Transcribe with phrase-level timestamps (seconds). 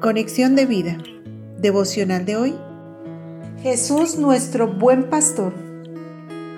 [0.00, 0.96] Conexión de vida.
[1.58, 2.54] Devocional de hoy.
[3.60, 5.52] Jesús nuestro buen pastor.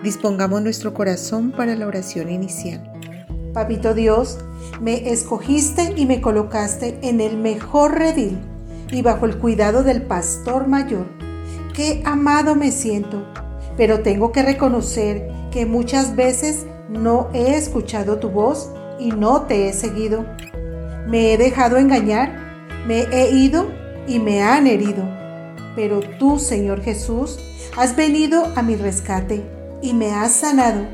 [0.05, 2.89] Dispongamos nuestro corazón para la oración inicial.
[3.53, 4.39] Papito Dios,
[4.81, 8.39] me escogiste y me colocaste en el mejor redil
[8.93, 11.09] y bajo el cuidado del pastor mayor.
[11.75, 13.27] Qué amado me siento,
[13.77, 19.69] pero tengo que reconocer que muchas veces no he escuchado tu voz y no te
[19.69, 20.25] he seguido.
[21.09, 22.42] Me he dejado engañar
[22.87, 23.67] me he ido
[24.07, 25.05] y me han herido,
[25.77, 27.39] pero tú, Señor Jesús,
[27.77, 29.43] has venido a mi rescate
[29.81, 30.87] y me has sanado.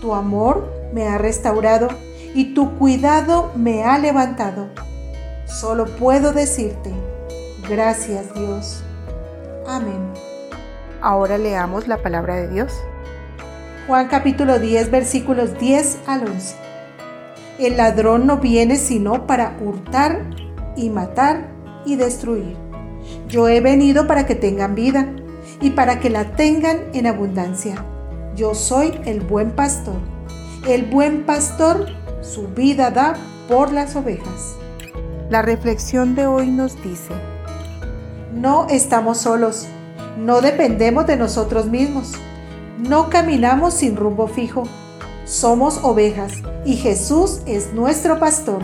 [0.00, 1.88] Tu amor me ha restaurado
[2.34, 4.68] y tu cuidado me ha levantado.
[5.46, 6.90] Solo puedo decirte,
[7.68, 8.82] gracias Dios.
[9.66, 10.12] Amén.
[11.00, 12.72] Ahora leamos la palabra de Dios.
[13.86, 16.56] Juan capítulo 10 versículos 10 al 11.
[17.58, 20.22] El ladrón no viene sino para hurtar
[20.76, 21.48] y matar
[21.84, 22.56] y destruir.
[23.28, 25.12] Yo he venido para que tengan vida
[25.60, 27.84] y para que la tengan en abundancia.
[28.36, 30.00] Yo soy el buen pastor.
[30.66, 31.86] El buen pastor
[32.24, 33.16] su vida da
[33.48, 34.56] por las ovejas.
[35.30, 37.12] La reflexión de hoy nos dice,
[38.32, 39.66] no estamos solos,
[40.18, 42.12] no dependemos de nosotros mismos,
[42.78, 44.64] no caminamos sin rumbo fijo,
[45.24, 46.32] somos ovejas
[46.64, 48.62] y Jesús es nuestro pastor.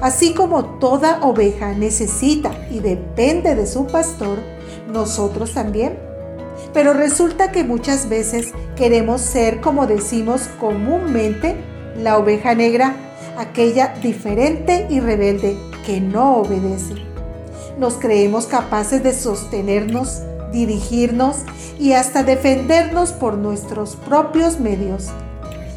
[0.00, 4.38] Así como toda oveja necesita y depende de su pastor,
[4.92, 5.98] nosotros también.
[6.72, 11.56] Pero resulta que muchas veces queremos ser, como decimos comúnmente,
[11.96, 12.96] la oveja negra,
[13.38, 16.94] aquella diferente y rebelde que no obedece.
[17.78, 21.38] Nos creemos capaces de sostenernos, dirigirnos
[21.78, 25.08] y hasta defendernos por nuestros propios medios,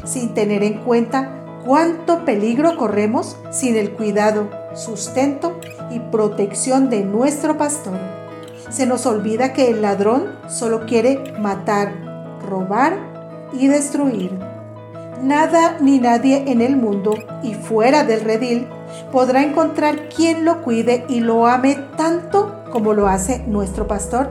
[0.04, 1.37] sin tener en cuenta
[1.68, 7.98] cuánto peligro corremos sin el cuidado, sustento y protección de nuestro pastor.
[8.70, 11.92] Se nos olvida que el ladrón solo quiere matar,
[12.48, 12.96] robar
[13.52, 14.32] y destruir.
[15.22, 18.66] Nada ni nadie en el mundo y fuera del redil
[19.12, 24.30] podrá encontrar quien lo cuide y lo ame tanto como lo hace nuestro pastor.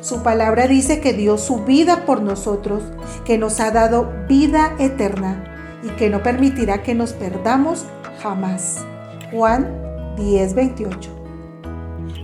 [0.00, 2.82] Su palabra dice que dio su vida por nosotros,
[3.26, 5.50] que nos ha dado vida eterna
[5.84, 7.84] y que no permitirá que nos perdamos
[8.22, 8.84] jamás.
[9.30, 9.68] Juan
[10.16, 11.10] 10:28.